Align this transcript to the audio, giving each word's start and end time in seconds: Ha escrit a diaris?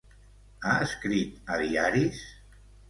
Ha 0.69 0.71
escrit 0.87 1.55
a 1.57 1.61
diaris? 1.65 2.29